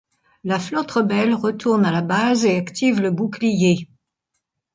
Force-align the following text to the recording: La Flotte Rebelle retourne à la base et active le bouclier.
La 0.43 0.57
Flotte 0.57 0.89
Rebelle 0.89 1.35
retourne 1.35 1.85
à 1.85 1.91
la 1.91 2.01
base 2.01 2.43
et 2.45 2.55
active 2.57 2.99
le 3.01 3.11
bouclier. 3.11 3.87